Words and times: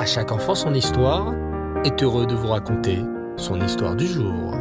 À 0.00 0.06
chaque 0.06 0.32
enfant 0.32 0.54
son 0.54 0.72
histoire 0.72 1.34
est 1.84 2.02
heureux 2.02 2.26
de 2.26 2.34
vous 2.34 2.46
raconter 2.46 3.00
son 3.36 3.60
histoire 3.60 3.94
du 3.94 4.06
jour. 4.06 4.54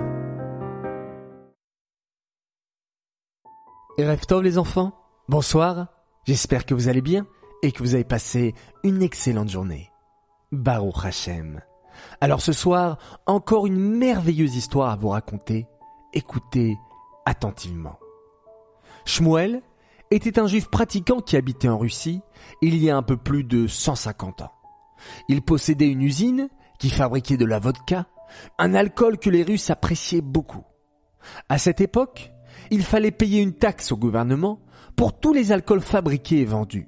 Rêve 3.98 4.20
les 4.44 4.58
enfants 4.58 4.92
Bonsoir, 5.30 5.88
j'espère 6.26 6.66
que 6.66 6.74
vous 6.74 6.90
allez 6.90 7.02
bien 7.02 7.26
et 7.64 7.72
que 7.72 7.80
vous 7.80 7.96
avez 7.96 8.04
passé 8.04 8.54
une 8.84 9.02
excellente 9.02 9.48
journée. 9.48 9.90
Baruch 10.52 11.06
Hashem. 11.06 11.62
Alors 12.20 12.42
ce 12.42 12.52
soir, 12.52 12.98
encore 13.26 13.66
une 13.66 13.80
merveilleuse 13.80 14.58
histoire 14.58 14.90
à 14.90 14.98
vous 14.98 15.08
raconter. 15.08 15.68
Écoutez 16.12 16.76
attentivement. 17.26 17.98
Shmuel 19.06 19.62
était 20.12 20.38
un 20.38 20.48
juif 20.48 20.70
pratiquant 20.70 21.22
qui 21.22 21.38
habitait 21.38 21.70
en 21.70 21.78
Russie 21.78 22.20
il 22.62 22.76
y 22.76 22.90
a 22.90 22.98
un 22.98 23.04
peu 23.04 23.16
plus 23.16 23.46
de 23.46 23.68
150 23.68 24.42
ans. 24.42 24.52
Il 25.28 25.42
possédait 25.42 25.90
une 25.90 26.02
usine 26.02 26.50
qui 26.80 26.90
fabriquait 26.90 27.38
de 27.38 27.46
la 27.46 27.60
vodka, 27.60 28.08
un 28.58 28.74
alcool 28.74 29.18
que 29.18 29.30
les 29.30 29.44
Russes 29.44 29.70
appréciaient 29.70 30.22
beaucoup. 30.22 30.64
À 31.50 31.58
cette 31.58 31.82
époque, 31.82 32.32
il 32.72 32.84
fallait 32.84 33.12
payer 33.12 33.42
une 33.42 33.54
taxe 33.54 33.92
au 33.92 33.98
gouvernement 33.98 34.62
pour 34.96 35.20
tous 35.20 35.34
les 35.34 35.52
alcools 35.52 35.82
fabriqués 35.82 36.42
et 36.42 36.46
vendus. 36.46 36.88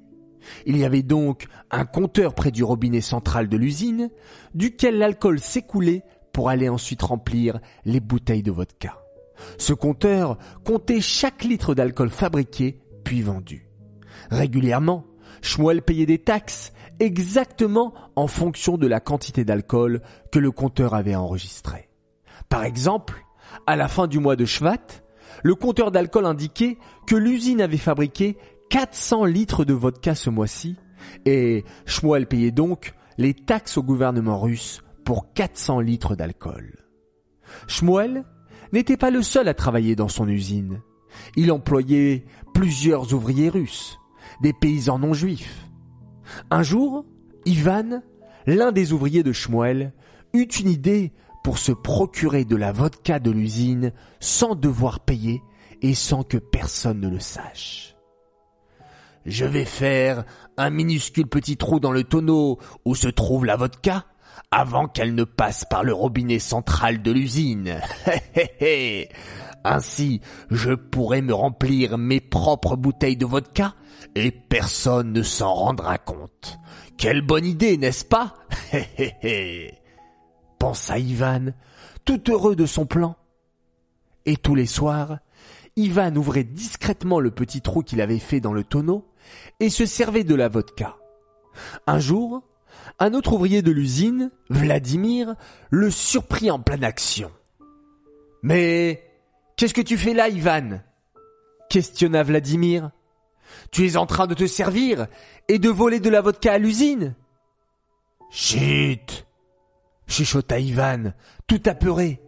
Il 0.66 0.76
y 0.76 0.84
avait 0.84 1.02
donc 1.02 1.46
un 1.70 1.84
compteur 1.84 2.34
près 2.34 2.50
du 2.50 2.64
robinet 2.64 3.00
central 3.00 3.48
de 3.48 3.56
l'usine, 3.56 4.10
duquel 4.54 4.98
l'alcool 4.98 5.38
s'écoulait 5.38 6.02
pour 6.32 6.48
aller 6.48 6.68
ensuite 6.68 7.02
remplir 7.02 7.60
les 7.84 8.00
bouteilles 8.00 8.42
de 8.42 8.50
vodka. 8.50 8.98
Ce 9.58 9.72
compteur 9.72 10.38
comptait 10.64 11.00
chaque 11.00 11.44
litre 11.44 11.74
d'alcool 11.74 12.10
fabriqué 12.10 12.80
puis 13.04 13.22
vendu. 13.22 13.68
Régulièrement, 14.30 15.04
Schmuel 15.42 15.82
payait 15.82 16.06
des 16.06 16.18
taxes 16.18 16.72
exactement 17.00 17.92
en 18.16 18.26
fonction 18.26 18.78
de 18.78 18.86
la 18.86 19.00
quantité 19.00 19.44
d'alcool 19.44 20.00
que 20.30 20.38
le 20.38 20.50
compteur 20.50 20.94
avait 20.94 21.14
enregistré. 21.14 21.88
Par 22.48 22.64
exemple, 22.64 23.24
à 23.66 23.76
la 23.76 23.88
fin 23.88 24.06
du 24.06 24.18
mois 24.18 24.36
de 24.36 24.44
Shvat, 24.44 25.02
le 25.42 25.54
compteur 25.54 25.90
d'alcool 25.90 26.26
indiquait 26.26 26.78
que 27.06 27.16
l'usine 27.16 27.60
avait 27.60 27.76
fabriqué 27.76 28.38
400 28.70 29.24
litres 29.24 29.64
de 29.64 29.74
vodka 29.74 30.14
ce 30.14 30.30
mois-ci 30.30 30.76
et 31.26 31.64
Shmuel 31.84 32.26
payait 32.26 32.52
donc 32.52 32.94
les 33.18 33.34
taxes 33.34 33.76
au 33.76 33.82
gouvernement 33.82 34.40
russe 34.40 34.82
pour 35.04 35.32
400 35.32 35.80
litres 35.80 36.14
d'alcool. 36.14 36.76
Shmuel 37.66 38.24
n'était 38.72 38.96
pas 38.96 39.10
le 39.10 39.22
seul 39.22 39.48
à 39.48 39.54
travailler 39.54 39.96
dans 39.96 40.08
son 40.08 40.28
usine. 40.28 40.80
Il 41.36 41.52
employait 41.52 42.24
plusieurs 42.54 43.12
ouvriers 43.12 43.50
russes, 43.50 43.98
des 44.42 44.52
paysans 44.52 44.98
non 44.98 45.14
juifs. 45.14 45.68
Un 46.50 46.62
jour, 46.62 47.04
Ivan, 47.46 48.02
l'un 48.46 48.72
des 48.72 48.92
ouvriers 48.92 49.22
de 49.22 49.32
Shmuel, 49.32 49.92
eut 50.34 50.44
une 50.44 50.68
idée 50.68 51.12
pour 51.42 51.58
se 51.58 51.72
procurer 51.72 52.44
de 52.44 52.56
la 52.56 52.72
vodka 52.72 53.18
de 53.18 53.30
l'usine 53.30 53.92
sans 54.20 54.54
devoir 54.54 55.00
payer 55.00 55.42
et 55.80 55.94
sans 55.94 56.22
que 56.22 56.38
personne 56.38 57.00
ne 57.00 57.08
le 57.08 57.20
sache. 57.20 57.96
Je 59.26 59.44
vais 59.44 59.64
faire 59.64 60.24
un 60.56 60.70
minuscule 60.70 61.28
petit 61.28 61.56
trou 61.56 61.80
dans 61.80 61.92
le 61.92 62.04
tonneau 62.04 62.58
où 62.84 62.94
se 62.94 63.08
trouve 63.08 63.44
la 63.44 63.56
vodka 63.56 64.06
avant 64.50 64.86
qu'elle 64.86 65.14
ne 65.14 65.24
passe 65.24 65.64
par 65.64 65.84
le 65.84 65.92
robinet 65.92 66.38
central 66.38 67.02
de 67.02 67.12
l'usine. 67.12 67.76
Ainsi, 69.64 70.20
je 70.50 70.72
pourrai 70.72 71.22
me 71.22 71.32
remplir 71.32 71.98
mes 71.98 72.20
propres 72.20 72.76
bouteilles 72.76 73.16
de 73.16 73.26
vodka 73.26 73.74
et 74.14 74.30
personne 74.30 75.12
ne 75.12 75.22
s'en 75.22 75.52
rendra 75.52 75.98
compte. 75.98 76.58
Quelle 76.96 77.22
bonne 77.22 77.44
idée, 77.44 77.76
n'est-ce 77.76 78.04
pas? 78.04 78.34
Pensa 80.58 80.98
Ivan, 80.98 81.52
tout 82.04 82.30
heureux 82.30 82.56
de 82.56 82.66
son 82.66 82.86
plan. 82.86 83.16
Et 84.24 84.36
tous 84.36 84.54
les 84.54 84.66
soirs, 84.66 85.18
Ivan 85.76 86.14
ouvrait 86.16 86.44
discrètement 86.44 87.18
le 87.18 87.30
petit 87.30 87.60
trou 87.60 87.82
qu'il 87.82 88.00
avait 88.00 88.18
fait 88.18 88.40
dans 88.40 88.52
le 88.52 88.62
tonneau 88.62 89.08
et 89.58 89.70
se 89.70 89.86
servait 89.86 90.24
de 90.24 90.34
la 90.34 90.48
vodka. 90.48 90.96
Un 91.86 91.98
jour, 91.98 92.42
un 92.98 93.14
autre 93.14 93.32
ouvrier 93.32 93.62
de 93.62 93.72
l'usine, 93.72 94.30
Vladimir, 94.48 95.34
le 95.70 95.90
surprit 95.90 96.50
en 96.50 96.60
pleine 96.60 96.84
action. 96.84 97.30
Mais 98.42 99.04
qu'est-ce 99.56 99.74
que 99.74 99.80
tu 99.80 99.96
fais 99.96 100.14
là, 100.14 100.28
Ivan? 100.28 100.80
questionna 101.72 102.22
Vladimir. 102.22 102.90
Tu 103.70 103.86
es 103.86 103.96
en 103.96 104.06
train 104.06 104.26
de 104.26 104.34
te 104.34 104.46
servir 104.46 105.06
et 105.48 105.58
de 105.58 105.68
voler 105.68 106.00
de 106.00 106.10
la 106.10 106.20
vodka 106.20 106.52
à 106.52 106.58
l'usine 106.58 107.14
Chut 108.30 109.26
chuchota 110.06 110.58
Ivan, 110.58 111.12
tout 111.46 111.62
apeuré. 111.66 112.20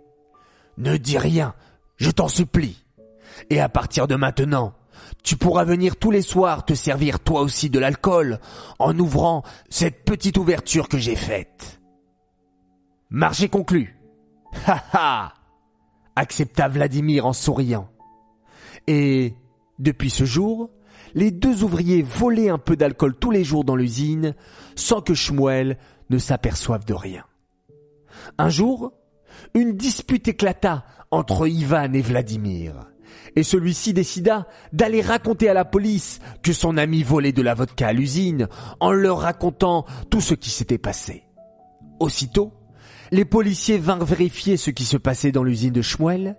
Ne 0.79 0.97
dis 0.97 1.19
rien, 1.19 1.55
je 1.97 2.11
t'en 2.11 2.29
supplie. 2.29 2.85
Et 3.51 3.61
à 3.61 3.69
partir 3.69 4.09
de 4.09 4.15
maintenant, 4.15 4.75
tu 5.23 5.37
pourras 5.37 5.65
venir 5.65 5.97
tous 5.97 6.11
les 6.11 6.23
soirs 6.23 6.65
te 6.65 6.75
servir 6.75 7.21
toi 7.21 7.43
aussi 7.43 7.71
de 7.71 7.79
l'alcool 7.79 8.41
en 8.79 8.99
ouvrant 8.99 9.43
cette 9.69 10.05
petite 10.05 10.39
ouverture 10.39 10.89
que 10.89 10.99
j'ai 10.99 11.17
faite. 11.17 11.81
Marché 13.11 13.49
conclu. 13.49 13.97
Ha 14.67 14.85
ha 14.93 15.35
accepta 16.17 16.69
Vladimir 16.69 17.27
en 17.27 17.33
souriant. 17.33 17.89
Et, 18.87 19.35
depuis 19.79 20.11
ce 20.11 20.25
jour, 20.25 20.71
les 21.15 21.31
deux 21.31 21.63
ouvriers 21.63 22.03
volaient 22.03 22.49
un 22.49 22.59
peu 22.59 22.77
d'alcool 22.77 23.15
tous 23.17 23.31
les 23.31 23.45
jours 23.45 23.65
dans 23.65 23.77
l'usine 23.77 24.35
sans 24.75 25.01
que 25.01 25.15
Shmuel 25.15 25.79
ne 26.11 26.19
s'aperçoive 26.19 26.85
de 26.85 26.95
rien. 26.95 27.25
Un 28.39 28.49
jour, 28.49 28.93
une 29.55 29.77
dispute 29.77 30.29
éclata 30.29 30.85
entre 31.11 31.47
Ivan 31.47 31.93
et 31.93 32.03
Vladimir 32.03 32.75
et 33.37 33.43
celui-ci 33.43 33.93
décida 33.93 34.47
d'aller 34.73 35.01
raconter 35.01 35.49
à 35.49 35.55
la 35.55 35.65
police 35.65 36.21
que 36.43 36.53
son 36.53 36.77
ami 36.77 37.03
volait 37.03 37.33
de 37.33 37.43
la 37.43 37.55
vodka 37.55 37.89
à 37.89 37.93
l'usine 37.93 38.49
en 38.81 38.93
leur 38.93 39.19
racontant 39.19 39.85
tout 40.11 40.21
ce 40.21 40.35
qui 40.35 40.51
s'était 40.51 40.79
passé. 40.79 41.25
Aussitôt, 42.01 42.53
les 43.11 43.25
policiers 43.25 43.79
vinrent 43.79 44.05
vérifier 44.05 44.57
ce 44.57 44.71
qui 44.71 44.85
se 44.85 44.97
passait 44.97 45.33
dans 45.33 45.45
l'usine 45.45 45.73
de 45.73 45.83
Schmuel, 45.83 46.37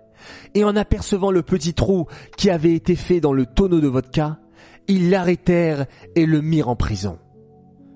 et 0.54 0.64
en 0.64 0.76
apercevant 0.76 1.30
le 1.30 1.42
petit 1.42 1.74
trou 1.74 2.06
qui 2.36 2.50
avait 2.50 2.74
été 2.74 2.96
fait 2.96 3.20
dans 3.20 3.32
le 3.32 3.46
tonneau 3.46 3.80
de 3.80 3.88
vodka, 3.88 4.38
ils 4.88 5.10
l'arrêtèrent 5.10 5.86
et 6.14 6.26
le 6.26 6.40
mirent 6.40 6.68
en 6.68 6.76
prison. 6.76 7.18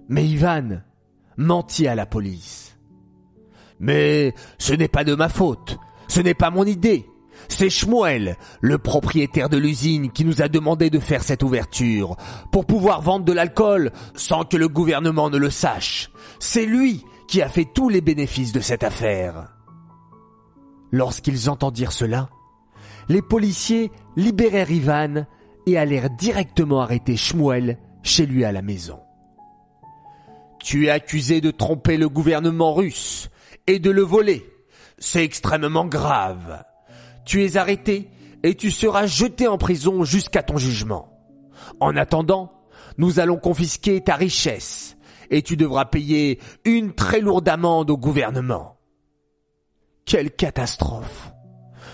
Mais 0.09 0.27
Ivan 0.27 0.83
mentit 1.37 1.87
à 1.87 1.95
la 1.95 2.07
police. 2.07 2.77
Mais 3.79 4.35
ce 4.59 4.75
n'est 4.75 4.89
pas 4.89 5.05
de 5.05 5.15
ma 5.15 5.29
faute, 5.29 5.79
ce 6.09 6.21
n'est 6.21 6.35
pas 6.35 6.51
mon 6.51 6.65
idée, 6.65 7.07
c'est 7.49 7.71
Schmuel, 7.71 8.37
le 8.61 8.79
propriétaire 8.79 9.49
de 9.49 9.57
l'usine, 9.57 10.11
qui 10.11 10.25
nous 10.25 10.43
a 10.43 10.49
demandé 10.49 10.91
de 10.91 10.99
faire 10.99 11.23
cette 11.23 11.43
ouverture, 11.43 12.17
pour 12.53 12.67
pouvoir 12.67 13.03
vendre 13.03 13.25
de 13.25 13.33
l'alcool 13.33 13.93
sans 14.15 14.45
que 14.45 14.57
le 14.57 14.69
gouvernement 14.69 15.31
ne 15.31 15.39
le 15.39 15.51
sache. 15.51 16.11
C'est 16.39 16.67
lui 16.67 17.05
qui 17.29 17.43
a 17.43 17.49
fait 17.49 17.67
tous 17.73 17.89
les 17.89 18.01
bénéfices 18.01 18.53
de 18.53 18.61
cette 18.61 18.85
affaire. 18.85 19.55
Lorsqu'ils 20.93 21.49
entendirent 21.49 21.93
cela, 21.93 22.29
les 23.09 23.23
policiers 23.23 23.91
libérèrent 24.17 24.71
Ivan 24.71 25.27
et 25.67 25.79
allèrent 25.79 26.11
directement 26.11 26.81
arrêter 26.81 27.17
Schmuel 27.17 27.79
chez 28.03 28.27
lui 28.27 28.45
à 28.45 28.53
la 28.53 28.63
maison. 28.63 29.01
Tu 30.61 30.87
es 30.87 30.91
accusé 30.91 31.41
de 31.41 31.51
tromper 31.51 31.97
le 31.97 32.09
gouvernement 32.09 32.75
russe 32.75 33.31
et 33.67 33.79
de 33.79 33.91
le 33.91 34.03
voler. 34.03 34.45
C'est 34.99 35.25
extrêmement 35.25 35.87
grave 35.87 36.65
tu 37.31 37.45
es 37.45 37.57
arrêté 37.57 38.09
et 38.43 38.57
tu 38.57 38.73
seras 38.73 39.07
jeté 39.07 39.47
en 39.47 39.57
prison 39.57 40.03
jusqu'à 40.03 40.43
ton 40.43 40.57
jugement. 40.57 41.17
En 41.79 41.97
attendant, 41.97 42.51
nous 42.99 43.21
allons 43.21 43.37
confisquer 43.37 44.01
ta 44.01 44.17
richesse 44.17 44.97
et 45.31 45.43
tu 45.43 45.57
devras 45.57 45.85
payer 45.85 46.41
une 46.65 46.93
très 46.93 47.21
lourde 47.21 47.49
amende 47.49 47.89
au 47.91 47.97
gouvernement. 47.97 48.79
Quelle 50.05 50.33
catastrophe. 50.33 51.31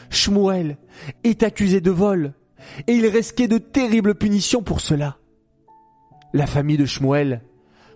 Shmuel 0.09 0.79
est 1.23 1.43
accusé 1.43 1.83
de 1.83 1.91
vol 1.91 2.33
et 2.87 2.95
il 2.95 3.07
risquait 3.07 3.49
de 3.49 3.59
terribles 3.59 4.15
punitions 4.15 4.63
pour 4.63 4.81
cela. 4.81 5.19
La 6.33 6.47
famille 6.47 6.77
de 6.77 6.87
Shmuel 6.87 7.43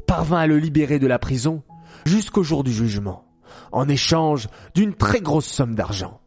parvint 0.07 0.39
à 0.39 0.47
le 0.47 0.59
libérer 0.59 0.99
de 0.99 1.07
la 1.07 1.19
prison 1.19 1.63
jusqu'au 2.05 2.43
jour 2.43 2.65
du 2.65 2.73
jugement, 2.73 3.25
en 3.73 3.89
échange 3.89 4.49
d'une 4.75 4.95
très 4.95 5.21
grosse 5.21 5.47
somme 5.47 5.75
d'argent. 5.75 6.21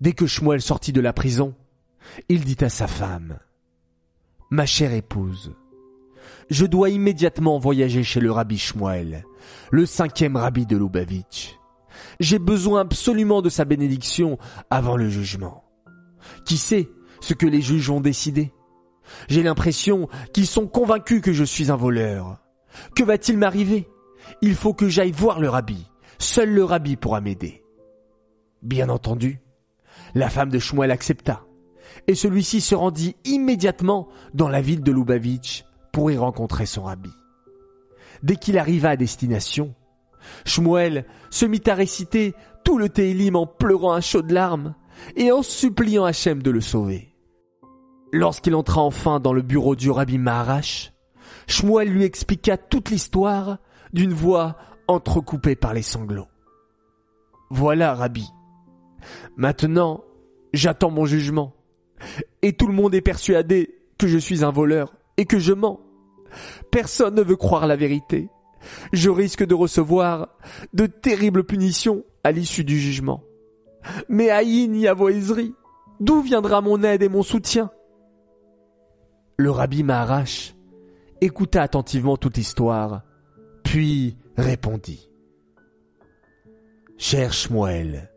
Dès 0.00 0.12
que 0.12 0.26
Shmuel 0.26 0.62
sortit 0.62 0.92
de 0.92 1.00
la 1.00 1.12
prison, 1.12 1.54
il 2.28 2.44
dit 2.44 2.62
à 2.64 2.68
sa 2.68 2.86
femme, 2.86 3.38
Ma 4.50 4.66
chère 4.66 4.92
épouse, 4.92 5.52
je 6.50 6.66
dois 6.66 6.90
immédiatement 6.90 7.58
voyager 7.58 8.02
chez 8.02 8.20
le 8.20 8.32
rabbi 8.32 8.58
Shmuel, 8.58 9.24
le 9.70 9.86
cinquième 9.86 10.36
rabbi 10.36 10.66
de 10.66 10.76
Lubavitch. 10.76 11.56
J'ai 12.18 12.38
besoin 12.38 12.80
absolument 12.80 13.42
de 13.42 13.48
sa 13.48 13.64
bénédiction 13.64 14.38
avant 14.70 14.96
le 14.96 15.08
jugement. 15.08 15.64
Qui 16.44 16.58
sait 16.58 16.88
ce 17.20 17.34
que 17.34 17.46
les 17.46 17.60
juges 17.60 17.90
ont 17.90 18.00
décidé 18.00 18.52
J'ai 19.28 19.42
l'impression 19.42 20.08
qu'ils 20.32 20.46
sont 20.46 20.66
convaincus 20.66 21.22
que 21.22 21.32
je 21.32 21.44
suis 21.44 21.70
un 21.70 21.76
voleur. 21.76 22.38
Que 22.94 23.02
va-t-il 23.02 23.38
m'arriver? 23.38 23.88
Il 24.42 24.54
faut 24.54 24.74
que 24.74 24.88
j'aille 24.88 25.12
voir 25.12 25.40
le 25.40 25.48
rabbi. 25.48 25.86
Seul 26.18 26.50
le 26.50 26.64
rabbi 26.64 26.96
pourra 26.96 27.20
m'aider. 27.20 27.62
Bien 28.62 28.88
entendu, 28.90 29.40
la 30.14 30.28
femme 30.28 30.50
de 30.50 30.58
Shmuel 30.58 30.90
accepta, 30.90 31.44
et 32.06 32.14
celui-ci 32.14 32.60
se 32.60 32.74
rendit 32.74 33.16
immédiatement 33.24 34.08
dans 34.34 34.48
la 34.48 34.60
ville 34.60 34.82
de 34.82 34.92
Lubavitch 34.92 35.64
pour 35.92 36.10
y 36.10 36.18
rencontrer 36.18 36.66
son 36.66 36.82
rabbi. 36.82 37.10
Dès 38.22 38.36
qu'il 38.36 38.58
arriva 38.58 38.90
à 38.90 38.96
destination, 38.96 39.74
Shmuel 40.44 41.06
se 41.30 41.46
mit 41.46 41.62
à 41.66 41.74
réciter 41.74 42.34
tout 42.64 42.76
le 42.76 42.88
Télim 42.90 43.36
en 43.36 43.46
pleurant 43.46 43.92
à 43.92 44.00
chaudes 44.00 44.30
larmes 44.30 44.74
et 45.16 45.32
en 45.32 45.42
suppliant 45.42 46.04
Hachem 46.04 46.42
de 46.42 46.50
le 46.50 46.60
sauver. 46.60 47.09
Lorsqu'il 48.12 48.54
entra 48.54 48.80
enfin 48.80 49.20
dans 49.20 49.32
le 49.32 49.42
bureau 49.42 49.76
du 49.76 49.90
rabbi 49.90 50.18
Maharash, 50.18 50.92
Shmuel 51.46 51.88
lui 51.88 52.04
expliqua 52.04 52.56
toute 52.56 52.90
l'histoire 52.90 53.58
d'une 53.92 54.12
voix 54.12 54.56
entrecoupée 54.88 55.56
par 55.56 55.74
les 55.74 55.82
sanglots. 55.82 56.28
Voilà, 57.50 57.94
rabbi. 57.94 58.28
Maintenant, 59.36 60.04
j'attends 60.52 60.90
mon 60.90 61.06
jugement. 61.06 61.54
Et 62.42 62.52
tout 62.52 62.66
le 62.66 62.72
monde 62.72 62.94
est 62.94 63.00
persuadé 63.00 63.74
que 63.98 64.08
je 64.08 64.18
suis 64.18 64.44
un 64.44 64.50
voleur 64.50 64.94
et 65.16 65.26
que 65.26 65.38
je 65.38 65.52
mens. 65.52 65.80
Personne 66.70 67.14
ne 67.14 67.22
veut 67.22 67.36
croire 67.36 67.66
la 67.66 67.76
vérité. 67.76 68.28
Je 68.92 69.10
risque 69.10 69.44
de 69.44 69.54
recevoir 69.54 70.28
de 70.72 70.86
terribles 70.86 71.44
punitions 71.44 72.04
à 72.24 72.32
l'issue 72.32 72.64
du 72.64 72.78
jugement. 72.78 73.22
Mais 74.08 74.30
Aïn 74.30 74.74
Yavoizri, 74.74 75.54
d'où 76.00 76.20
viendra 76.22 76.60
mon 76.60 76.82
aide 76.82 77.02
et 77.02 77.08
mon 77.08 77.22
soutien? 77.22 77.70
Le 79.40 79.50
rabbi 79.50 79.82
Maharash 79.82 80.54
écouta 81.22 81.62
attentivement 81.62 82.18
toute 82.18 82.36
l'histoire, 82.36 83.04
puis 83.64 84.18
répondit. 84.36 85.08
Cher 86.98 87.32
Shmuel, 87.32 88.12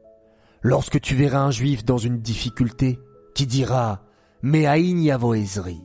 lorsque 0.62 1.00
tu 1.00 1.16
verras 1.16 1.40
un 1.40 1.50
juif 1.50 1.86
dans 1.86 1.98
une 1.98 2.20
difficulté, 2.20 3.00
qui 3.36 3.48
dira 3.48 4.04
Mais 4.42 4.66
Aïn 4.66 5.00
Yavoezri, 5.00 5.81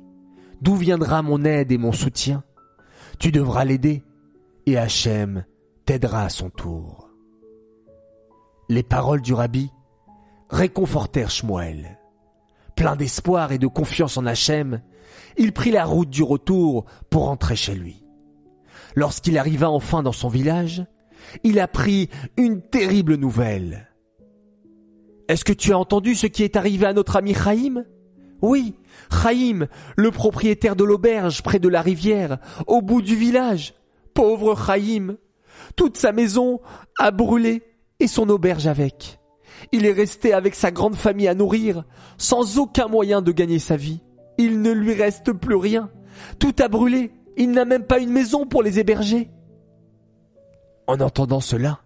d'où 0.60 0.74
viendra 0.74 1.22
mon 1.22 1.44
aide 1.44 1.70
et 1.70 1.78
mon 1.78 1.92
soutien? 1.92 2.42
Tu 3.20 3.30
devras 3.30 3.64
l'aider, 3.64 4.02
et 4.66 4.76
Hachem 4.76 5.44
t'aidera 5.84 6.24
à 6.24 6.30
son 6.30 6.50
tour. 6.50 7.10
Les 8.68 8.82
paroles 8.82 9.22
du 9.22 9.34
rabbi 9.34 9.70
réconfortèrent 10.50 11.30
Shmuel. 11.30 11.96
Plein 12.74 12.96
d'espoir 12.96 13.52
et 13.52 13.58
de 13.58 13.68
confiance 13.68 14.16
en 14.16 14.26
Hachem, 14.26 14.82
il 15.36 15.52
prit 15.52 15.70
la 15.70 15.84
route 15.84 16.10
du 16.10 16.22
retour 16.22 16.84
pour 17.10 17.26
rentrer 17.26 17.56
chez 17.56 17.74
lui. 17.74 18.02
Lorsqu'il 18.94 19.38
arriva 19.38 19.70
enfin 19.70 20.02
dans 20.02 20.12
son 20.12 20.28
village, 20.28 20.84
il 21.44 21.60
apprit 21.60 22.08
une 22.36 22.62
terrible 22.62 23.14
nouvelle. 23.16 23.88
Est-ce 25.28 25.44
que 25.44 25.52
tu 25.52 25.72
as 25.72 25.78
entendu 25.78 26.14
ce 26.14 26.26
qui 26.26 26.42
est 26.42 26.56
arrivé 26.56 26.86
à 26.86 26.92
notre 26.92 27.16
ami 27.16 27.34
Chaim 27.34 27.84
Oui, 28.40 28.74
Chaim, 29.12 29.68
le 29.96 30.10
propriétaire 30.10 30.74
de 30.74 30.84
l'auberge 30.84 31.42
près 31.42 31.58
de 31.58 31.68
la 31.68 31.82
rivière, 31.82 32.38
au 32.66 32.80
bout 32.80 33.02
du 33.02 33.14
village. 33.14 33.74
Pauvre 34.14 34.56
Chaim. 34.56 35.16
Toute 35.76 35.96
sa 35.96 36.12
maison 36.12 36.60
a 36.98 37.10
brûlé 37.10 37.62
et 38.00 38.06
son 38.06 38.28
auberge 38.30 38.66
avec. 38.66 39.20
Il 39.72 39.86
est 39.86 39.92
resté 39.92 40.32
avec 40.32 40.54
sa 40.54 40.70
grande 40.70 40.96
famille 40.96 41.28
à 41.28 41.34
nourrir, 41.34 41.84
sans 42.16 42.58
aucun 42.58 42.88
moyen 42.88 43.22
de 43.22 43.32
gagner 43.32 43.58
sa 43.58 43.76
vie. 43.76 44.00
Il 44.38 44.62
ne 44.62 44.70
lui 44.70 44.94
reste 44.94 45.32
plus 45.32 45.56
rien. 45.56 45.90
Tout 46.38 46.54
a 46.60 46.68
brûlé. 46.68 47.12
Il 47.36 47.50
n'a 47.50 47.64
même 47.64 47.84
pas 47.84 47.98
une 47.98 48.10
maison 48.10 48.46
pour 48.46 48.62
les 48.62 48.78
héberger. 48.78 49.30
En 50.86 51.00
entendant 51.00 51.40
cela, 51.40 51.80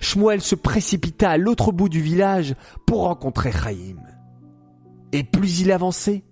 Shmuel 0.00 0.40
se 0.40 0.54
précipita 0.54 1.30
à 1.30 1.36
l'autre 1.36 1.70
bout 1.70 1.88
du 1.88 2.00
village 2.00 2.54
pour 2.86 3.02
rencontrer 3.02 3.52
Chaim. 3.52 4.02
Et 5.12 5.22
plus 5.22 5.60
il 5.60 5.70
avançait, 5.70 6.24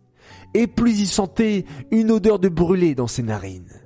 et 0.55 0.67
plus 0.67 1.00
il 1.00 1.06
sentait 1.06 1.67
une 1.91 2.11
odeur 2.11 2.38
de 2.38 2.49
brûlé 2.49 2.94
dans 2.94 3.06
ses 3.06 3.23
narines. 3.23 3.81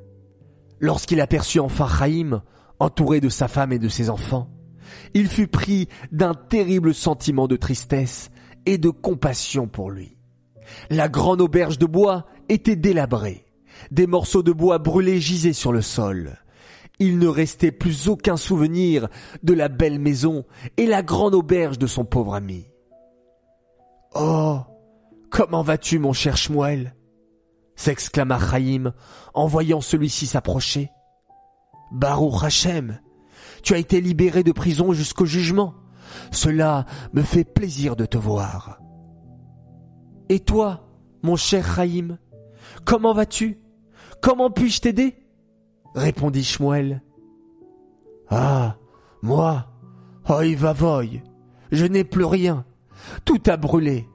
Lorsqu'il 0.81 1.21
aperçut 1.21 1.61
enfin 1.61 1.89
Chaim, 1.89 2.43
entouré 2.79 3.21
de 3.21 3.29
sa 3.29 3.49
femme 3.49 3.73
et 3.73 3.79
de 3.79 3.89
ses 3.89 4.11
enfants, 4.11 4.49
il 5.13 5.29
fut 5.29 5.49
pris 5.49 5.89
d'un 6.13 6.35
terrible 6.35 6.95
sentiment 6.95 7.49
de 7.49 7.57
tristesse 7.57 8.31
et 8.67 8.79
de 8.79 8.91
compassion 8.91 9.67
pour 9.67 9.91
lui. 9.91 10.14
La 10.91 11.09
grande 11.09 11.41
auberge 11.41 11.79
de 11.79 11.87
bois 11.87 12.27
était 12.49 12.77
délabrée. 12.77 13.47
Des 13.91 14.07
morceaux 14.07 14.43
de 14.43 14.53
bois 14.53 14.79
brûlés 14.79 15.21
gisaient 15.21 15.53
sur 15.53 15.73
le 15.73 15.83
sol. 15.83 16.39
Il 16.99 17.19
ne 17.19 17.27
restait 17.27 17.73
plus 17.73 18.09
aucun 18.09 18.37
souvenir 18.37 19.09
de 19.43 19.53
la 19.53 19.69
belle 19.69 19.99
maison 19.99 20.45
et 20.77 20.87
la 20.87 21.03
grande 21.03 21.35
auberge 21.35 21.79
de 21.79 21.87
son 21.87 22.05
pauvre 22.05 22.35
ami. 22.35 22.67
Oh, 24.15 24.61
comment 25.31 25.63
vas-tu, 25.63 25.99
mon 25.99 26.13
cher 26.13 26.37
Shmuel 26.37 26.95
s'exclama 27.77 28.39
Chaim 28.39 28.93
en 29.35 29.47
voyant 29.47 29.81
celui-ci 29.81 30.27
s'approcher. 30.27 30.91
Baruch 31.91 32.43
Hachem, 32.43 33.01
tu 33.63 33.75
as 33.75 33.79
été 33.79 34.01
libéré 34.01 34.43
de 34.43 34.53
prison 34.53 34.93
jusqu'au 34.93 35.27
jugement. 35.27 35.75
Cela 36.31 36.87
me 37.13 37.23
fait 37.23 37.45
plaisir 37.45 37.97
de 37.97 38.07
te 38.07 38.19
voir. 38.19 38.79
Et 40.29 40.41
toi, 40.41 40.87
mon 41.23 41.37
cher 41.37 41.77
Chaim, 41.77 42.19
comment 42.85 43.13
vas-tu? 43.13 43.59
Comment 44.21 44.51
puis-je 44.51 44.81
t'aider? 44.81 45.17
répondit 45.95 46.45
Shmuel. 46.45 47.03
Ah, 48.29 48.77
moi, 49.23 49.67
oi 50.29 50.55
vavoy, 50.57 51.23
je 51.71 51.87
n'ai 51.87 52.05
plus 52.05 52.25
rien. 52.25 52.65
Tout 53.25 53.41
a 53.47 53.57
brûlé. 53.57 54.09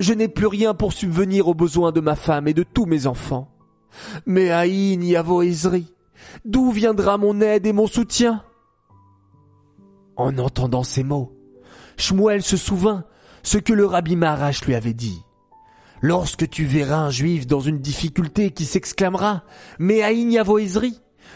Je 0.00 0.12
n'ai 0.12 0.28
plus 0.28 0.46
rien 0.46 0.74
pour 0.74 0.92
subvenir 0.92 1.48
aux 1.48 1.54
besoins 1.54 1.92
de 1.92 2.00
ma 2.00 2.16
femme 2.16 2.48
et 2.48 2.54
de 2.54 2.62
tous 2.62 2.86
mes 2.86 3.06
enfants. 3.06 3.50
Mais 4.26 4.50
Aïn 4.50 5.02
Yavoezri, 5.02 5.92
d'où 6.44 6.70
viendra 6.70 7.16
mon 7.16 7.40
aide 7.40 7.66
et 7.66 7.72
mon 7.72 7.86
soutien? 7.86 8.42
En 10.16 10.36
entendant 10.38 10.82
ces 10.82 11.04
mots, 11.04 11.32
Shmuel 11.96 12.42
se 12.42 12.56
souvint 12.56 13.04
ce 13.42 13.58
que 13.58 13.72
le 13.72 13.86
rabbi 13.86 14.16
Marash 14.16 14.64
lui 14.64 14.74
avait 14.74 14.94
dit. 14.94 15.22
Lorsque 16.06 16.50
tu 16.50 16.66
verras 16.66 16.98
un 16.98 17.08
juif 17.08 17.46
dans 17.46 17.60
une 17.60 17.78
difficulté 17.78 18.50
qui 18.50 18.66
s'exclamera 18.66 19.42
Mais 19.78 20.02
Aïn 20.02 20.38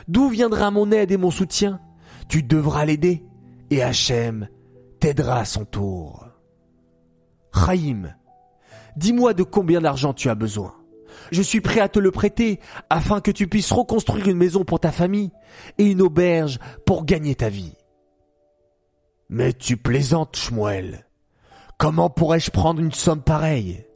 D'où 0.08 0.28
viendra 0.28 0.70
mon 0.70 0.92
aide 0.92 1.10
et 1.10 1.16
mon 1.16 1.30
soutien? 1.30 1.80
Tu 2.28 2.42
devras 2.42 2.84
l'aider, 2.84 3.24
et 3.70 3.82
Hachem 3.82 4.46
t'aidera 5.00 5.38
à 5.38 5.44
son 5.46 5.64
tour. 5.64 6.28
Chaim, 7.54 8.14
dis-moi 8.94 9.32
de 9.32 9.42
combien 9.42 9.80
d'argent 9.80 10.12
tu 10.12 10.28
as 10.28 10.34
besoin. 10.34 10.74
Je 11.32 11.40
suis 11.40 11.62
prêt 11.62 11.80
à 11.80 11.88
te 11.88 11.98
le 11.98 12.10
prêter 12.10 12.60
afin 12.90 13.22
que 13.22 13.30
tu 13.30 13.46
puisses 13.46 13.72
reconstruire 13.72 14.28
une 14.28 14.36
maison 14.36 14.66
pour 14.66 14.80
ta 14.80 14.92
famille 14.92 15.30
et 15.78 15.84
une 15.84 16.02
auberge 16.02 16.58
pour 16.84 17.06
gagner 17.06 17.34
ta 17.34 17.48
vie. 17.48 17.72
Mais 19.30 19.54
tu 19.54 19.78
plaisantes, 19.78 20.36
Shmuel. 20.36 21.06
Comment 21.78 22.10
pourrais-je 22.10 22.50
prendre 22.50 22.82
une 22.82 22.92
somme 22.92 23.22
pareille? 23.22 23.87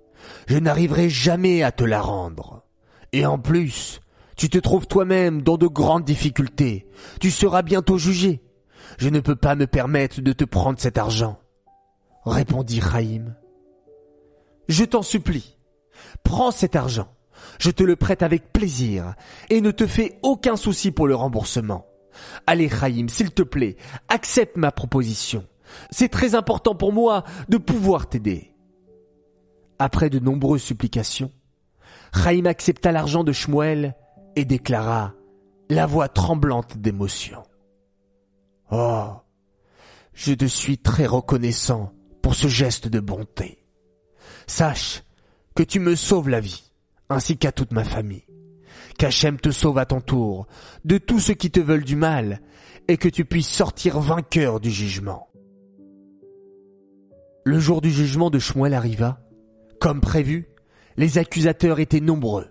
Je 0.47 0.59
n'arriverai 0.59 1.09
jamais 1.09 1.63
à 1.63 1.73
te 1.73 1.85
la 1.85 2.01
rendre. 2.01 2.65
Et 3.13 3.27
en 3.27 3.39
plus, 3.39 4.01
tu 4.37 4.49
te 4.49 4.59
trouves 4.59 4.87
toi-même 4.87 5.43
dans 5.43 5.57
de 5.57 5.67
grandes 5.67 6.05
difficultés. 6.05 6.87
Tu 7.21 7.31
seras 7.31 7.63
bientôt 7.63 7.99
jugé. 7.99 8.43
Je 8.99 9.09
ne 9.09 9.21
peux 9.21 9.37
pas 9.37 9.55
me 9.55 9.67
permettre 9.67 10.21
de 10.21 10.33
te 10.33 10.45
prendre 10.45 10.81
cet 10.81 10.99
argent. 10.99 11.39
Répondit 12.25 12.81
Chaim. 12.81 13.35
Je 14.69 14.85
t'en 14.85 15.03
supplie. 15.03 15.57
Prends 16.23 16.51
cet 16.51 16.77
argent. 16.77 17.09
Je 17.59 17.71
te 17.71 17.83
le 17.83 17.97
prête 17.97 18.23
avec 18.23 18.53
plaisir 18.53 19.15
et 19.51 19.61
ne 19.61 19.71
te 19.71 19.87
fais 19.87 20.19
aucun 20.23 20.57
souci 20.57 20.93
pour 20.93 21.07
le 21.07 21.15
remboursement. 21.15 21.87
Allez 22.47 22.69
Chaim, 22.69 23.07
s'il 23.09 23.33
te 23.33 23.43
plaît, 23.43 23.77
accepte 24.09 24.57
ma 24.57 24.71
proposition. 24.71 25.45
C'est 25.91 26.09
très 26.09 26.35
important 26.35 26.75
pour 26.75 26.93
moi 26.93 27.25
de 27.49 27.57
pouvoir 27.57 28.09
t'aider. 28.09 28.52
Après 29.85 30.11
de 30.11 30.21
nombreuses 30.21 30.63
supplications, 30.63 31.33
Chaim 32.15 32.45
accepta 32.45 32.93
l'argent 32.93 33.25
de 33.25 33.33
Shmuel 33.33 33.97
et 34.37 34.45
déclara, 34.45 35.13
la 35.71 35.87
voix 35.87 36.09
tremblante 36.09 36.79
d'émotion. 36.79 37.43
Oh, 38.71 39.09
je 40.15 40.35
te 40.35 40.45
suis 40.45 40.79
très 40.79 41.07
reconnaissant 41.07 41.93
pour 42.23 42.37
ce 42.37 42.47
geste 42.47 42.87
de 42.87 43.01
bonté. 43.01 43.67
Sache 44.47 45.03
que 45.57 45.65
tu 45.65 45.81
me 45.81 45.97
sauves 45.97 46.29
la 46.29 46.39
vie, 46.39 46.71
ainsi 47.09 47.37
qu'à 47.37 47.51
toute 47.51 47.73
ma 47.73 47.83
famille. 47.83 48.29
Qu'Hachem 48.99 49.41
te 49.41 49.51
sauve 49.51 49.79
à 49.79 49.85
ton 49.85 50.01
tour 50.01 50.47
de 50.85 50.97
tous 50.97 51.19
ceux 51.19 51.35
qui 51.35 51.51
te 51.51 51.59
veulent 51.59 51.83
du 51.83 51.97
mal, 51.97 52.41
et 52.87 52.99
que 52.99 53.09
tu 53.09 53.25
puisses 53.25 53.51
sortir 53.51 53.99
vainqueur 53.99 54.61
du 54.61 54.71
jugement. 54.71 55.27
Le 57.45 57.59
jour 57.59 57.81
du 57.81 57.91
jugement 57.91 58.31
de 58.31 58.39
Shmuel 58.39 58.75
arriva. 58.75 59.19
Comme 59.83 60.01
prévu, 60.01 60.47
les 60.97 61.19
accusateurs 61.19 61.81
étaient 61.81 61.99
nombreux 61.99 62.47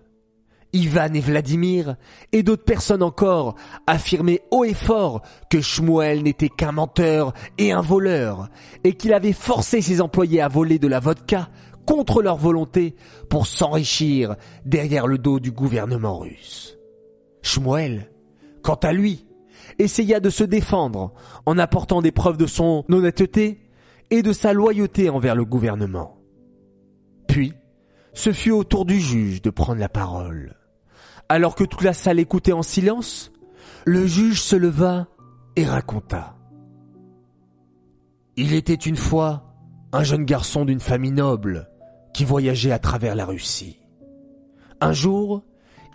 Ivan 0.73 1.13
et 1.13 1.21
Vladimir, 1.21 1.95
et 2.33 2.43
d'autres 2.43 2.65
personnes 2.65 3.01
encore, 3.01 3.55
affirmaient 3.87 4.41
haut 4.51 4.65
et 4.65 4.73
fort 4.73 5.21
que 5.49 5.61
Shmuel 5.61 6.23
n'était 6.23 6.49
qu'un 6.49 6.73
menteur 6.73 7.31
et 7.57 7.71
un 7.71 7.79
voleur, 7.79 8.49
et 8.83 8.97
qu'il 8.97 9.13
avait 9.13 9.31
forcé 9.31 9.81
ses 9.81 10.01
employés 10.01 10.41
à 10.41 10.49
voler 10.49 10.77
de 10.77 10.89
la 10.89 10.99
vodka 10.99 11.47
contre 11.85 12.21
leur 12.21 12.35
volonté 12.35 12.97
pour 13.29 13.47
s'enrichir 13.47 14.35
derrière 14.65 15.07
le 15.07 15.17
dos 15.17 15.39
du 15.39 15.53
gouvernement 15.53 16.19
russe. 16.19 16.77
Shmuel, 17.43 18.11
quant 18.61 18.75
à 18.75 18.91
lui, 18.91 19.25
essaya 19.79 20.19
de 20.19 20.29
se 20.29 20.43
défendre 20.43 21.13
en 21.45 21.57
apportant 21.57 22.01
des 22.01 22.11
preuves 22.11 22.37
de 22.37 22.45
son 22.45 22.83
honnêteté 22.91 23.61
et 24.09 24.21
de 24.21 24.33
sa 24.33 24.51
loyauté 24.51 25.09
envers 25.09 25.35
le 25.35 25.45
gouvernement. 25.45 26.20
Puis, 27.31 27.53
ce 28.13 28.33
fut 28.33 28.51
au 28.51 28.65
tour 28.65 28.83
du 28.83 28.99
juge 28.99 29.41
de 29.41 29.51
prendre 29.51 29.79
la 29.79 29.87
parole. 29.87 30.57
Alors 31.29 31.55
que 31.55 31.63
toute 31.63 31.81
la 31.81 31.93
salle 31.93 32.19
écoutait 32.19 32.51
en 32.51 32.61
silence, 32.61 33.31
le 33.85 34.05
juge 34.05 34.41
se 34.41 34.57
leva 34.57 35.07
et 35.55 35.65
raconta. 35.65 36.35
Il 38.35 38.53
était 38.53 38.73
une 38.73 38.97
fois 38.97 39.55
un 39.93 40.03
jeune 40.03 40.25
garçon 40.25 40.65
d'une 40.65 40.81
famille 40.81 41.13
noble 41.13 41.69
qui 42.13 42.25
voyageait 42.25 42.73
à 42.73 42.79
travers 42.79 43.15
la 43.15 43.25
Russie. 43.25 43.79
Un 44.81 44.91
jour, 44.91 45.45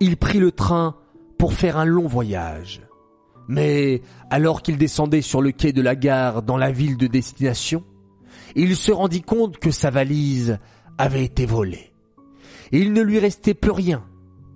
il 0.01 0.17
prit 0.17 0.39
le 0.39 0.53
train 0.53 0.97
pour 1.37 1.53
faire 1.53 1.77
un 1.77 1.85
long 1.85 2.07
voyage. 2.07 2.81
Mais 3.47 4.01
alors 4.31 4.63
qu'il 4.63 4.79
descendait 4.79 5.21
sur 5.21 5.43
le 5.43 5.53
quai 5.53 5.75
de 5.75 5.83
la 5.83 5.97
gare 5.97 6.43
dans 6.43 6.57
la 6.57 6.73
ville 6.73 6.97
de 6.97 7.07
destination, 7.07 7.85
il 8.55 8.75
se 8.75 8.91
rendit 8.91 9.21
compte 9.21 9.59
que 9.59 9.71
sa 9.71 9.91
valise 9.91 10.59
avait 10.99 11.25
été 11.25 11.47
volée. 11.47 11.93
Il 12.73 12.93
ne 12.93 13.03
lui 13.03 13.19
restait 13.19 13.55
plus 13.55 13.71
rien, 13.71 14.05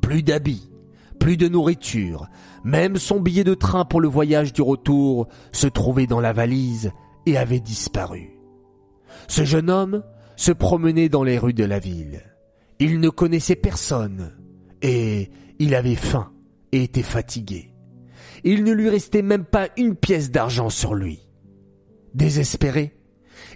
plus 0.01 0.23
d'habits, 0.23 0.71
plus 1.19 1.37
de 1.37 1.49
nourriture, 1.49 2.29
même 2.65 2.97
son 2.97 3.21
billet 3.21 3.45
de 3.45 3.55
train 3.55 3.85
pour 3.85 4.01
le 4.01 4.09
voyage 4.09 4.53
du 4.53 4.63
retour 4.63 5.29
se 5.53 5.67
trouvait 5.67 6.07
dans 6.07 6.21
la 6.21 6.33
valise 6.33 6.93
et 7.27 7.37
avait 7.37 7.61
disparu. 7.61 8.31
Ce 9.29 9.45
jeune 9.45 9.71
homme 9.71 10.03
se 10.37 10.53
promenait 10.53 11.09
dans 11.09 11.23
les 11.23 11.39
rues 11.39 11.53
de 11.53 11.65
la 11.65 11.79
ville. 11.79 12.23
Il 12.79 13.01
ne 13.01 13.11
connaissait 13.11 13.57
personne 13.57 14.33
et 14.83 15.31
il 15.59 15.75
avait 15.75 15.95
faim 15.95 16.33
et 16.73 16.83
était 16.83 17.03
fatigué. 17.03 17.75
Il 18.43 18.65
ne 18.65 18.73
lui 18.73 18.89
restait 18.89 19.23
même 19.23 19.45
pas 19.45 19.69
une 19.77 19.95
pièce 19.95 20.31
d'argent 20.31 20.71
sur 20.71 20.95
lui. 20.95 21.29
Désespéré, 22.15 22.97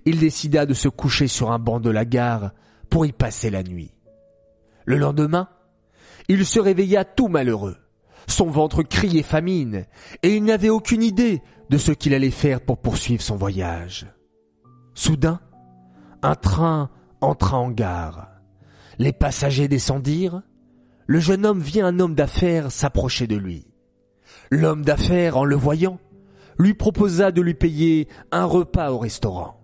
il 0.05 0.19
décida 0.19 0.67
de 0.67 0.75
se 0.75 0.89
coucher 0.89 1.27
sur 1.27 1.51
un 1.51 1.59
banc 1.59 1.81
de 1.81 1.91
la 1.91 2.05
gare 2.05 2.53
pour 2.85 3.07
y 3.07 3.13
passer 3.13 3.51
la 3.51 3.63
nuit. 3.63 3.93
Le 4.85 4.97
lendemain, 4.97 5.49
il 6.29 6.45
se 6.47 6.61
réveilla 6.61 7.05
tout 7.05 7.29
malheureux. 7.29 7.77
Son 8.27 8.47
ventre 8.47 8.83
criait 8.83 9.23
famine, 9.23 9.85
et 10.23 10.37
il 10.37 10.45
n'avait 10.45 10.71
aucune 10.71 11.03
idée 11.03 11.43
de 11.71 11.79
ce 11.79 11.93
qu'il 11.93 12.15
allait 12.15 12.31
faire 12.31 12.61
pour 12.61 12.79
poursuivre 12.79 13.23
son 13.23 13.37
voyage. 13.37 14.07
Soudain, 14.95 15.41
un 16.23 16.35
train 16.35 16.91
entra 17.21 17.59
en 17.59 17.71
gare. 17.71 18.29
Les 18.99 19.13
passagers 19.13 19.69
descendirent. 19.69 20.43
Le 21.07 21.21
jeune 21.21 21.45
homme 21.45 21.61
vit 21.61 21.81
un 21.81 21.99
homme 22.01 22.15
d'affaires 22.15 22.71
s'approcher 22.71 23.27
de 23.27 23.37
lui. 23.37 23.67
L'homme 24.51 24.85
d'affaires, 24.85 25.37
en 25.37 25.45
le 25.45 25.57
voyant, 25.57 25.99
lui 26.59 26.75
proposa 26.75 27.31
de 27.31 27.43
lui 27.43 27.55
payer 27.55 28.09
un 28.31 28.45
repas 28.45 28.91
au 28.91 28.99
restaurant. 28.99 29.61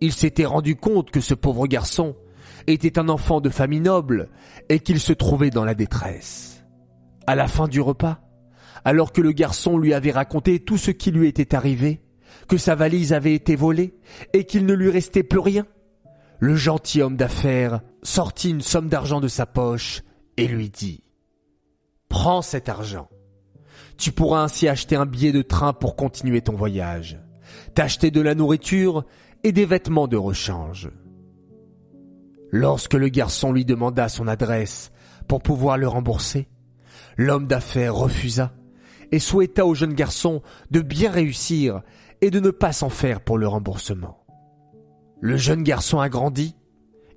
Il 0.00 0.12
s'était 0.12 0.44
rendu 0.44 0.76
compte 0.76 1.10
que 1.10 1.20
ce 1.20 1.34
pauvre 1.34 1.66
garçon 1.66 2.16
était 2.66 2.98
un 2.98 3.08
enfant 3.08 3.40
de 3.40 3.50
famille 3.50 3.80
noble 3.80 4.28
et 4.68 4.80
qu'il 4.80 5.00
se 5.00 5.12
trouvait 5.12 5.50
dans 5.50 5.64
la 5.64 5.74
détresse. 5.74 6.64
À 7.26 7.34
la 7.34 7.46
fin 7.46 7.68
du 7.68 7.80
repas, 7.80 8.20
alors 8.84 9.12
que 9.12 9.20
le 9.20 9.32
garçon 9.32 9.78
lui 9.78 9.94
avait 9.94 10.10
raconté 10.10 10.60
tout 10.60 10.78
ce 10.78 10.90
qui 10.90 11.10
lui 11.10 11.28
était 11.28 11.54
arrivé, 11.54 12.02
que 12.48 12.56
sa 12.56 12.74
valise 12.74 13.12
avait 13.12 13.34
été 13.34 13.56
volée 13.56 13.94
et 14.32 14.44
qu'il 14.44 14.66
ne 14.66 14.74
lui 14.74 14.90
restait 14.90 15.22
plus 15.22 15.38
rien, 15.38 15.66
le 16.38 16.54
gentilhomme 16.54 17.16
d'affaires 17.16 17.80
sortit 18.02 18.50
une 18.50 18.60
somme 18.60 18.88
d'argent 18.88 19.20
de 19.20 19.28
sa 19.28 19.44
poche 19.44 20.02
et 20.36 20.46
lui 20.46 20.70
dit 20.70 21.02
Prends 22.08 22.42
cet 22.42 22.68
argent. 22.68 23.08
Tu 23.96 24.12
pourras 24.12 24.42
ainsi 24.42 24.68
acheter 24.68 24.96
un 24.96 25.06
billet 25.06 25.32
de 25.32 25.42
train 25.42 25.72
pour 25.72 25.96
continuer 25.96 26.40
ton 26.40 26.54
voyage, 26.54 27.18
t'acheter 27.74 28.10
de 28.10 28.20
la 28.20 28.34
nourriture 28.34 29.04
et 29.42 29.52
des 29.52 29.66
vêtements 29.66 30.06
de 30.06 30.16
rechange. 30.16 30.90
Lorsque 32.50 32.94
le 32.94 33.08
garçon 33.08 33.52
lui 33.52 33.64
demanda 33.64 34.08
son 34.08 34.26
adresse 34.26 34.90
pour 35.26 35.42
pouvoir 35.42 35.76
le 35.76 35.88
rembourser, 35.88 36.48
l'homme 37.16 37.46
d'affaires 37.46 37.94
refusa 37.94 38.52
et 39.12 39.18
souhaita 39.18 39.66
au 39.66 39.74
jeune 39.74 39.94
garçon 39.94 40.42
de 40.70 40.80
bien 40.80 41.10
réussir 41.10 41.82
et 42.20 42.30
de 42.30 42.40
ne 42.40 42.50
pas 42.50 42.72
s'en 42.72 42.88
faire 42.88 43.20
pour 43.20 43.38
le 43.38 43.48
remboursement. 43.48 44.24
Le 45.20 45.36
jeune 45.36 45.62
garçon 45.62 46.00
a 46.00 46.08
grandi, 46.08 46.54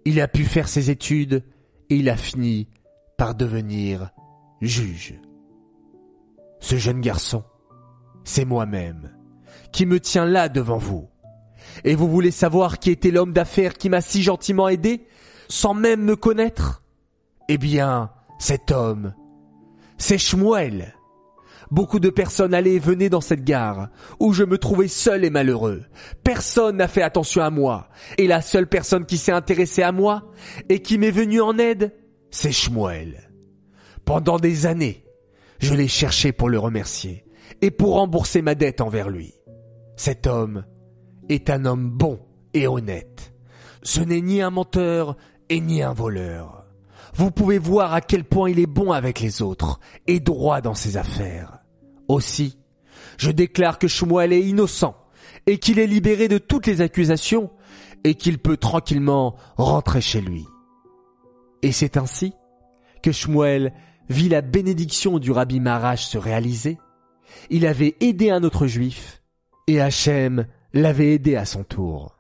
il 0.05 0.19
a 0.19 0.27
pu 0.27 0.43
faire 0.43 0.67
ses 0.67 0.89
études 0.89 1.43
et 1.89 1.97
il 1.97 2.09
a 2.09 2.17
fini 2.17 2.67
par 3.17 3.35
devenir 3.35 4.11
juge. 4.61 5.19
Ce 6.59 6.75
jeune 6.77 7.01
garçon, 7.01 7.43
c'est 8.23 8.45
moi-même, 8.45 9.11
qui 9.71 9.85
me 9.85 9.99
tient 9.99 10.25
là 10.25 10.49
devant 10.49 10.77
vous. 10.77 11.10
Et 11.83 11.95
vous 11.95 12.09
voulez 12.09 12.31
savoir 12.31 12.79
qui 12.79 12.91
était 12.91 13.11
l'homme 13.11 13.33
d'affaires 13.33 13.73
qui 13.73 13.89
m'a 13.89 14.01
si 14.01 14.23
gentiment 14.23 14.67
aidé 14.67 15.05
sans 15.47 15.73
même 15.73 16.03
me 16.03 16.15
connaître? 16.15 16.83
Eh 17.49 17.57
bien, 17.57 18.11
cet 18.39 18.71
homme, 18.71 19.13
c'est 19.97 20.17
Shmuel. 20.17 20.95
Beaucoup 21.69 21.99
de 21.99 22.09
personnes 22.09 22.53
allaient 22.53 22.75
et 22.75 22.79
venaient 22.79 23.09
dans 23.09 23.21
cette 23.21 23.43
gare, 23.43 23.89
où 24.19 24.33
je 24.33 24.43
me 24.43 24.57
trouvais 24.57 24.89
seul 24.89 25.23
et 25.23 25.29
malheureux. 25.29 25.83
Personne 26.23 26.77
n'a 26.77 26.89
fait 26.89 27.01
attention 27.01 27.41
à 27.43 27.49
moi, 27.49 27.87
et 28.17 28.27
la 28.27 28.41
seule 28.41 28.67
personne 28.67 29.05
qui 29.05 29.17
s'est 29.17 29.31
intéressée 29.31 29.81
à 29.81 29.93
moi, 29.93 30.31
et 30.67 30.81
qui 30.81 30.97
m'est 30.97 31.11
venue 31.11 31.39
en 31.39 31.57
aide, 31.57 31.93
c'est 32.29 32.51
Shmuel. 32.51 33.31
Pendant 34.03 34.37
des 34.37 34.65
années, 34.65 35.05
je 35.59 35.73
l'ai 35.73 35.87
cherché 35.87 36.33
pour 36.33 36.49
le 36.49 36.59
remercier, 36.59 37.25
et 37.61 37.71
pour 37.71 37.93
rembourser 37.93 38.41
ma 38.41 38.55
dette 38.55 38.81
envers 38.81 39.09
lui. 39.09 39.33
Cet 39.95 40.27
homme 40.27 40.65
est 41.29 41.49
un 41.49 41.65
homme 41.65 41.89
bon 41.89 42.19
et 42.53 42.67
honnête. 42.67 43.33
Ce 43.83 44.01
n'est 44.01 44.21
ni 44.21 44.41
un 44.41 44.49
menteur, 44.51 45.15
et 45.51 45.59
ni 45.59 45.83
un 45.83 45.91
voleur. 45.91 46.63
Vous 47.13 47.29
pouvez 47.29 47.57
voir 47.57 47.93
à 47.93 47.99
quel 47.99 48.23
point 48.23 48.49
il 48.49 48.57
est 48.57 48.65
bon 48.65 48.93
avec 48.93 49.19
les 49.19 49.41
autres 49.41 49.81
et 50.07 50.21
droit 50.21 50.61
dans 50.61 50.75
ses 50.75 50.95
affaires. 50.95 51.59
Aussi, 52.07 52.57
je 53.17 53.31
déclare 53.31 53.77
que 53.77 53.89
Shmuel 53.89 54.31
est 54.31 54.47
innocent 54.47 54.95
et 55.47 55.57
qu'il 55.57 55.77
est 55.77 55.87
libéré 55.87 56.29
de 56.29 56.37
toutes 56.37 56.67
les 56.67 56.79
accusations 56.79 57.51
et 58.05 58.15
qu'il 58.15 58.39
peut 58.39 58.55
tranquillement 58.55 59.35
rentrer 59.57 59.99
chez 59.99 60.21
lui. 60.21 60.45
Et 61.63 61.73
c'est 61.73 61.97
ainsi 61.97 62.31
que 63.03 63.11
Shmuel 63.11 63.73
vit 64.07 64.29
la 64.29 64.41
bénédiction 64.41 65.19
du 65.19 65.31
rabbi 65.31 65.59
Marash 65.59 66.05
se 66.05 66.17
réaliser. 66.17 66.77
Il 67.49 67.65
avait 67.67 67.97
aidé 67.99 68.29
un 68.29 68.43
autre 68.43 68.67
juif 68.67 69.21
et 69.67 69.81
Hachem 69.81 70.47
l'avait 70.73 71.13
aidé 71.13 71.35
à 71.35 71.45
son 71.45 71.63
tour. 71.63 72.15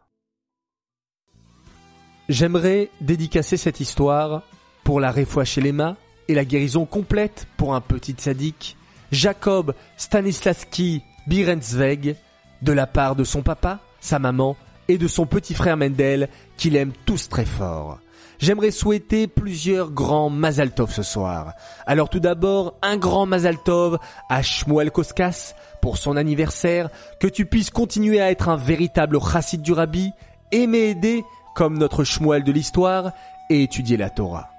J'aimerais 2.29 2.89
dédicacer 3.01 3.57
cette 3.57 3.79
histoire 3.79 4.43
pour 4.83 4.99
la 4.99 5.11
réfoua 5.11 5.45
chez 5.45 5.61
les 5.61 5.71
mains 5.71 5.97
et 6.27 6.33
la 6.33 6.45
guérison 6.45 6.85
complète 6.85 7.47
pour 7.57 7.75
un 7.75 7.81
petit 7.81 8.15
sadique, 8.17 8.77
Jacob 9.11 9.73
Stanislavski 9.97 11.01
Birenzweg, 11.27 12.15
de 12.61 12.71
la 12.71 12.87
part 12.87 13.15
de 13.15 13.23
son 13.23 13.41
papa, 13.41 13.79
sa 13.99 14.19
maman 14.19 14.55
et 14.87 14.97
de 14.97 15.07
son 15.07 15.25
petit 15.25 15.53
frère 15.53 15.77
Mendel, 15.77 16.29
qu'il 16.57 16.75
aime 16.75 16.93
tous 17.05 17.27
très 17.27 17.45
fort. 17.45 17.99
J'aimerais 18.39 18.71
souhaiter 18.71 19.27
plusieurs 19.27 19.91
grands 19.91 20.29
Mazaltov 20.29 20.91
ce 20.91 21.03
soir. 21.03 21.53
Alors 21.85 22.09
tout 22.09 22.19
d'abord, 22.19 22.75
un 22.81 22.97
grand 22.97 23.25
Mazaltov 23.25 23.99
à 24.29 24.41
Shmuel 24.41 24.91
Koskas 24.91 25.53
pour 25.81 25.97
son 25.97 26.15
anniversaire, 26.15 26.89
que 27.19 27.27
tu 27.27 27.45
puisses 27.45 27.69
continuer 27.69 28.21
à 28.21 28.31
être 28.31 28.49
un 28.49 28.57
véritable 28.57 29.19
chassid 29.21 29.61
du 29.61 29.73
rabbi, 29.73 30.11
aimer 30.51 30.89
aider 30.89 31.23
comme 31.55 31.77
notre 31.77 32.03
Shmuel 32.03 32.43
de 32.43 32.51
l'histoire, 32.51 33.11
et 33.49 33.63
étudier 33.63 33.97
la 33.97 34.09
Torah. 34.09 34.49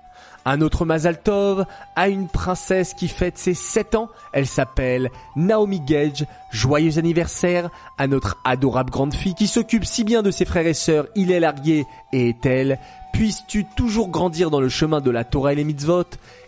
Un 0.44 0.60
autre 0.60 0.84
Mazal 0.84 1.22
Tov 1.22 1.64
a 1.94 2.08
une 2.08 2.28
princesse 2.28 2.94
qui 2.94 3.08
fête 3.08 3.38
ses 3.38 3.54
7 3.54 3.94
ans. 3.94 4.08
Elle 4.32 4.46
s'appelle 4.46 5.10
Naomi 5.36 5.80
Gage. 5.80 6.26
Joyeux 6.50 6.98
anniversaire 6.98 7.70
à 7.96 8.06
notre 8.06 8.38
adorable 8.44 8.90
grande 8.90 9.14
fille 9.14 9.34
qui 9.34 9.46
s'occupe 9.46 9.84
si 9.84 10.04
bien 10.04 10.22
de 10.22 10.30
ses 10.30 10.44
frères 10.44 10.66
et 10.66 10.74
sœurs, 10.74 11.06
il 11.14 11.30
est 11.30 11.40
largué 11.40 11.86
et 12.12 12.30
est-elle. 12.30 12.78
Puisses-tu 13.12 13.64
toujours 13.64 14.08
grandir 14.08 14.50
dans 14.50 14.60
le 14.60 14.68
chemin 14.68 15.00
de 15.00 15.10
la 15.10 15.24
Torah 15.24 15.52
et 15.52 15.56
les 15.56 15.64
mitzvot 15.64 16.04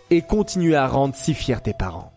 et 0.09 0.21
continuer 0.21 0.75
à 0.75 0.87
rendre 0.87 1.15
si 1.15 1.33
fiers 1.33 1.61
tes 1.61 1.73
parents. 1.73 2.11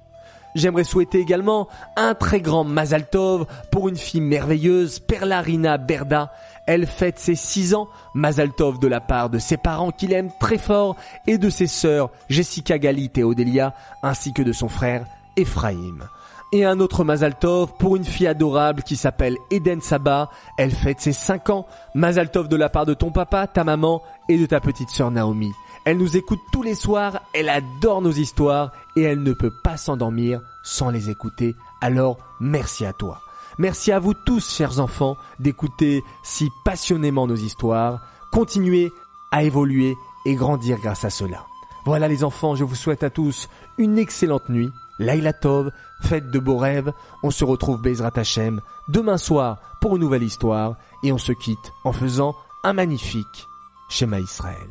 J'aimerais 0.54 0.84
souhaiter 0.84 1.20
également 1.20 1.68
un 1.96 2.14
très 2.14 2.40
grand 2.40 2.64
Mazal 2.64 3.08
Tov 3.08 3.46
pour 3.70 3.88
une 3.88 3.96
fille 3.96 4.20
merveilleuse, 4.20 4.98
Perlarina 4.98 5.78
Berda. 5.78 6.32
Elle 6.66 6.86
fête 6.86 7.18
ses 7.18 7.34
6 7.34 7.74
ans, 7.74 7.88
Mazal 8.14 8.52
Tov 8.52 8.78
de 8.78 8.88
la 8.88 9.00
part 9.00 9.30
de 9.30 9.38
ses 9.38 9.56
parents 9.56 9.90
qu'il 9.90 10.12
aime 10.12 10.30
très 10.40 10.58
fort 10.58 10.96
et 11.26 11.38
de 11.38 11.50
ses 11.50 11.66
sœurs 11.66 12.10
Jessica 12.28 12.78
Galit 12.78 13.12
et 13.16 13.24
Odelia, 13.24 13.74
ainsi 14.02 14.32
que 14.32 14.42
de 14.42 14.52
son 14.52 14.68
frère 14.68 15.06
Ephraim. 15.36 16.08
Et 16.50 16.64
un 16.64 16.80
autre 16.80 17.04
Mazal 17.04 17.38
Tov 17.38 17.74
pour 17.78 17.96
une 17.96 18.04
fille 18.04 18.26
adorable 18.26 18.82
qui 18.82 18.96
s'appelle 18.96 19.36
Eden 19.50 19.82
Saba. 19.82 20.30
Elle 20.56 20.70
fête 20.70 21.00
ses 21.00 21.12
5 21.12 21.50
ans. 21.50 21.66
Mazal 21.94 22.30
Tov 22.30 22.48
de 22.48 22.56
la 22.56 22.70
part 22.70 22.86
de 22.86 22.94
ton 22.94 23.10
papa, 23.10 23.46
ta 23.46 23.64
maman 23.64 24.02
et 24.30 24.38
de 24.38 24.46
ta 24.46 24.58
petite 24.58 24.88
sœur 24.88 25.10
Naomi. 25.10 25.52
Elle 25.84 25.98
nous 25.98 26.16
écoute 26.16 26.40
tous 26.52 26.62
les 26.62 26.74
soirs, 26.74 27.22
elle 27.32 27.48
adore 27.48 28.02
nos 28.02 28.12
histoires 28.12 28.72
et 28.96 29.02
elle 29.02 29.22
ne 29.22 29.32
peut 29.32 29.52
pas 29.62 29.76
s'endormir 29.76 30.40
sans 30.62 30.90
les 30.90 31.08
écouter. 31.10 31.54
Alors 31.80 32.18
merci 32.40 32.84
à 32.84 32.92
toi. 32.92 33.20
Merci 33.58 33.92
à 33.92 33.98
vous 33.98 34.14
tous, 34.14 34.54
chers 34.54 34.80
enfants, 34.80 35.16
d'écouter 35.40 36.02
si 36.22 36.48
passionnément 36.64 37.26
nos 37.26 37.36
histoires. 37.36 38.00
Continuez 38.32 38.90
à 39.32 39.44
évoluer 39.44 39.96
et 40.26 40.34
grandir 40.34 40.78
grâce 40.78 41.04
à 41.04 41.10
cela. 41.10 41.44
Voilà 41.84 42.06
les 42.06 42.22
enfants, 42.22 42.54
je 42.54 42.64
vous 42.64 42.74
souhaite 42.74 43.02
à 43.02 43.10
tous 43.10 43.48
une 43.78 43.98
excellente 43.98 44.48
nuit. 44.48 44.70
Laila 44.98 45.32
Tov, 45.32 45.70
faites 46.02 46.30
de 46.30 46.38
beaux 46.38 46.56
rêves. 46.56 46.92
On 47.22 47.30
se 47.30 47.44
retrouve 47.44 47.80
Bezrat 47.80 48.12
Hashem 48.16 48.60
demain 48.88 49.18
soir 49.18 49.58
pour 49.80 49.96
une 49.96 50.02
nouvelle 50.02 50.22
histoire 50.22 50.76
et 51.02 51.12
on 51.12 51.18
se 51.18 51.32
quitte 51.32 51.72
en 51.84 51.92
faisant 51.92 52.34
un 52.64 52.72
magnifique 52.72 53.46
schéma 53.88 54.20
Israël. 54.20 54.68